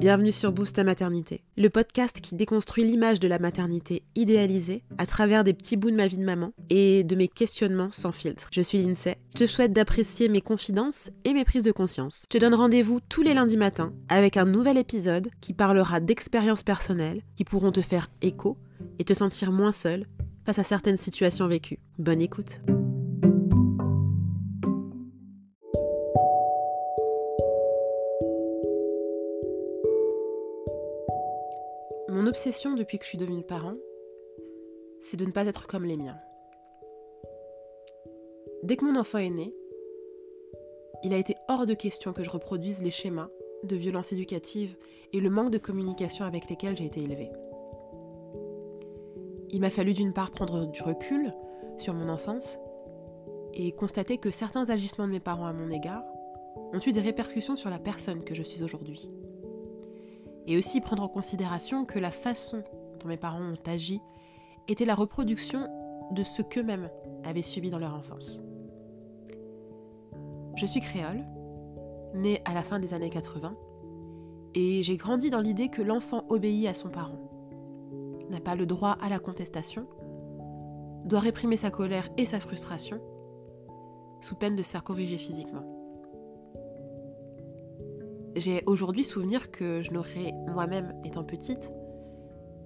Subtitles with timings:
[0.00, 5.04] Bienvenue sur Boost ta maternité, le podcast qui déconstruit l'image de la maternité idéalisée à
[5.04, 8.48] travers des petits bouts de ma vie de maman et de mes questionnements sans filtre.
[8.50, 12.22] Je suis Lindsay, je te souhaite d'apprécier mes confidences et mes prises de conscience.
[12.32, 16.62] Je te donne rendez-vous tous les lundis matins avec un nouvel épisode qui parlera d'expériences
[16.62, 18.56] personnelles qui pourront te faire écho
[18.98, 20.06] et te sentir moins seul
[20.46, 21.78] face à certaines situations vécues.
[21.98, 22.60] Bonne écoute.
[32.20, 33.76] Mon obsession depuis que je suis devenue parent,
[35.00, 36.18] c'est de ne pas être comme les miens.
[38.62, 39.54] Dès que mon enfant est né,
[41.02, 43.30] il a été hors de question que je reproduise les schémas
[43.64, 44.76] de violence éducative
[45.14, 47.30] et le manque de communication avec lesquels j'ai été élevée.
[49.48, 51.30] Il m'a fallu d'une part prendre du recul
[51.78, 52.58] sur mon enfance
[53.54, 56.04] et constater que certains agissements de mes parents à mon égard
[56.74, 59.10] ont eu des répercussions sur la personne que je suis aujourd'hui.
[60.50, 62.64] Et aussi prendre en considération que la façon
[62.98, 64.00] dont mes parents ont agi
[64.66, 65.68] était la reproduction
[66.10, 66.90] de ce qu'eux-mêmes
[67.22, 68.42] avaient subi dans leur enfance.
[70.56, 71.24] Je suis créole,
[72.14, 73.56] née à la fin des années 80,
[74.56, 77.30] et j'ai grandi dans l'idée que l'enfant obéit à son parent,
[78.28, 79.86] n'a pas le droit à la contestation,
[81.04, 83.00] doit réprimer sa colère et sa frustration,
[84.20, 85.79] sous peine de se faire corriger physiquement.
[88.36, 91.72] J'ai aujourd'hui souvenir que je n'aurais moi-même, étant petite,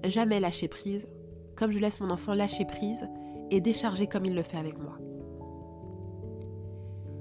[0.05, 1.09] jamais lâché prise,
[1.57, 3.09] comme je laisse mon enfant lâcher prise
[3.51, 4.99] et décharger comme il le fait avec moi.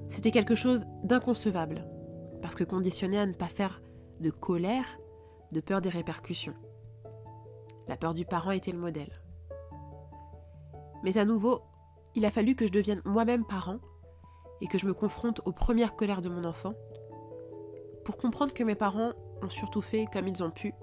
[0.08, 1.86] C'était quelque chose d'inconcevable,
[2.42, 3.82] parce que conditionné à ne pas faire
[4.20, 4.98] de colère,
[5.52, 6.54] de peur des répercussions.
[7.88, 9.22] La peur du parent était le modèle.
[11.02, 11.62] Mais à nouveau,
[12.14, 13.78] il a fallu que je devienne moi-même parent
[14.60, 16.74] et que je me confronte aux premières colères de mon enfant
[18.04, 20.74] pour comprendre que mes parents ont surtout fait comme ils ont pu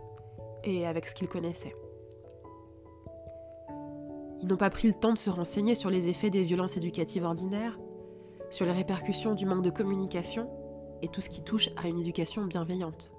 [0.64, 1.76] et avec ce qu'ils connaissaient.
[4.42, 7.24] Ils n'ont pas pris le temps de se renseigner sur les effets des violences éducatives
[7.24, 7.80] ordinaires,
[8.50, 10.50] sur les répercussions du manque de communication
[11.04, 13.12] et tout ce qui touche à une éducation bienveillante.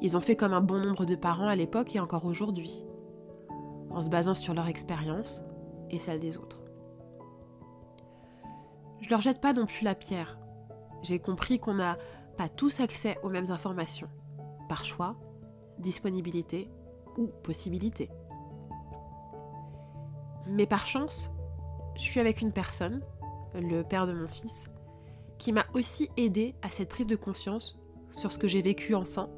[0.00, 2.84] Ils ont fait comme un bon nombre de parents à l'époque et encore aujourd'hui,
[3.90, 5.42] en se basant sur leur expérience
[5.90, 6.62] et celle des autres.
[9.00, 10.38] Je leur jette pas non plus la pierre,
[11.04, 11.98] j'ai compris qu'on n'a
[12.36, 14.08] pas tous accès aux mêmes informations,
[14.68, 15.16] par choix,
[15.78, 16.70] disponibilité
[17.16, 18.10] ou possibilité.
[20.46, 21.30] Mais par chance,
[21.96, 23.02] je suis avec une personne,
[23.54, 24.68] le père de mon fils,
[25.38, 27.78] qui m'a aussi aidé à cette prise de conscience
[28.10, 29.30] sur ce que j'ai vécu enfant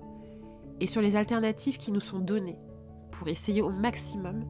[0.81, 2.59] et sur les alternatives qui nous sont données
[3.11, 4.45] pour essayer au maximum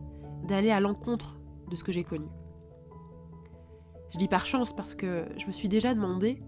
[0.45, 1.39] d'aller à l'encontre
[1.71, 2.29] de ce que j'ai connu.
[4.11, 6.43] Je dis par chance parce que je me suis déjà demandé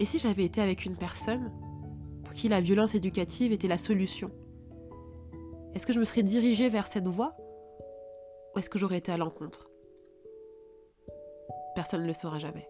[0.00, 1.52] et si j'avais été avec une personne
[2.24, 4.30] pour qui la violence éducative était la solution?
[5.74, 7.36] Est-ce que je me serais dirigée vers cette voie?
[8.54, 9.70] Ou est-ce que j'aurais été à l'encontre?
[11.74, 12.68] Personne ne le saura jamais.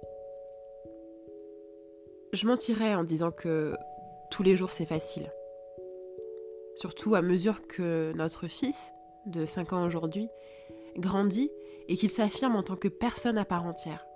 [2.32, 3.74] Je mentirais en disant que
[4.30, 5.32] tous les jours c'est facile.
[6.74, 8.92] Surtout à mesure que notre fils,
[9.26, 10.28] de 5 ans aujourd'hui,
[10.96, 11.50] grandit
[11.88, 14.06] et qu'il s'affirme en tant que personne à part entière.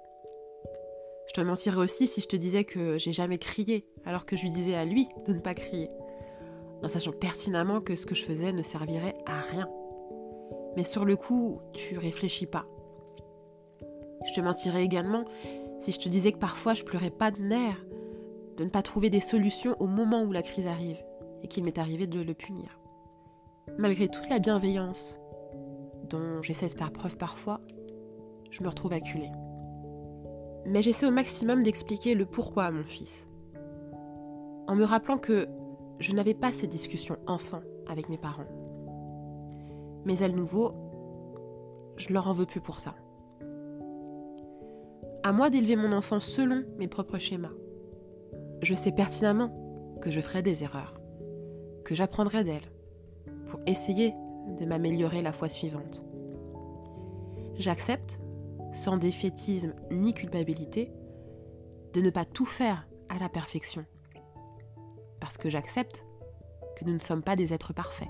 [1.26, 4.42] Je te mentirais aussi si je te disais que j'ai jamais crié, alors que je
[4.42, 5.90] lui disais à lui de ne pas crier,
[6.82, 9.68] en sachant pertinemment que ce que je faisais ne servirait à rien.
[10.76, 12.66] Mais sur le coup, tu réfléchis pas.
[14.26, 15.24] Je te mentirais également
[15.80, 17.84] si je te disais que parfois je pleurais pas de nerfs,
[18.56, 21.02] de ne pas trouver des solutions au moment où la crise arrive,
[21.42, 22.78] et qu'il m'est arrivé de le punir.
[23.78, 25.18] Malgré toute la bienveillance
[26.08, 27.60] dont j'essaie de faire preuve parfois,
[28.50, 29.30] je me retrouve acculée
[30.66, 33.28] mais j'essaie au maximum d'expliquer le pourquoi à mon fils.
[34.66, 35.46] En me rappelant que
[35.98, 38.48] je n'avais pas ces discussions enfants avec mes parents.
[40.04, 40.72] Mais à nouveau,
[41.96, 42.94] je leur en veux plus pour ça.
[45.22, 47.52] À moi d'élever mon enfant selon mes propres schémas.
[48.62, 50.94] Je sais pertinemment que je ferai des erreurs,
[51.84, 52.70] que j'apprendrai d'elles,
[53.46, 54.14] pour essayer
[54.58, 56.04] de m'améliorer la fois suivante.
[57.56, 58.18] J'accepte
[58.74, 60.92] sans défaitisme ni culpabilité,
[61.92, 63.86] de ne pas tout faire à la perfection.
[65.20, 66.04] Parce que j'accepte
[66.76, 68.08] que nous ne sommes pas des êtres parfaits.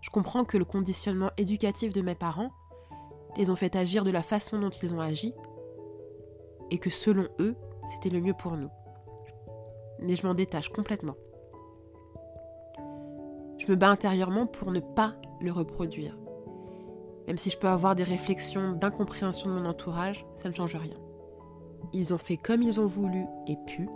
[0.00, 2.50] Je comprends que le conditionnement éducatif de mes parents
[3.36, 5.32] les ont fait agir de la façon dont ils ont agi
[6.70, 7.54] et que selon eux,
[7.88, 8.70] c'était le mieux pour nous.
[10.00, 11.16] Mais je m'en détache complètement.
[13.58, 16.16] Je me bats intérieurement pour ne pas le reproduire
[17.26, 20.96] même si je peux avoir des réflexions d'incompréhension de mon entourage, ça ne change rien.
[21.92, 23.88] Ils ont fait comme ils ont voulu et pu.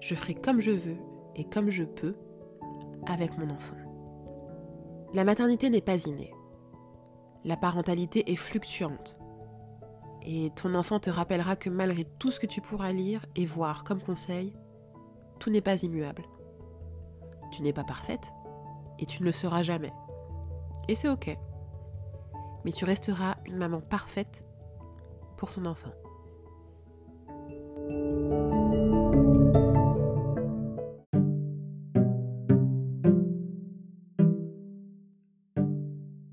[0.00, 0.96] je ferai comme je veux
[1.36, 2.16] et comme je peux
[3.06, 3.76] avec mon enfant.
[5.14, 6.32] La maternité n'est pas innée.
[7.44, 9.18] La parentalité est fluctuante.
[10.22, 13.84] Et ton enfant te rappellera que malgré tout ce que tu pourras lire et voir
[13.84, 14.54] comme conseil,
[15.38, 16.22] tout n'est pas immuable.
[17.50, 18.32] Tu n'es pas parfaite
[18.98, 19.92] et tu ne le seras jamais.
[20.88, 21.36] Et c'est ok.
[22.64, 24.44] Mais tu resteras une maman parfaite
[25.36, 25.92] pour ton enfant.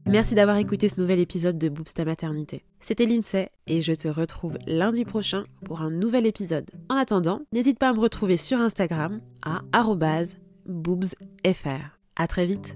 [0.09, 2.65] Merci d'avoir écouté ce nouvel épisode de Boobs ta maternité.
[2.79, 6.65] C'était Lindsay et je te retrouve lundi prochain pour un nouvel épisode.
[6.89, 9.61] En attendant, n'hésite pas à me retrouver sur Instagram à
[10.65, 11.99] boobsfr.
[12.15, 12.75] À très vite.